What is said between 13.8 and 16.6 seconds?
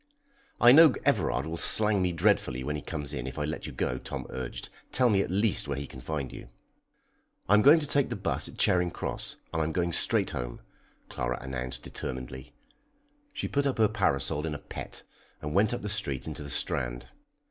parasol in a pet, and went up the street into the